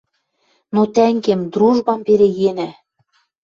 [0.73, 2.69] Но, тӓнгем, дружбам перегенӓ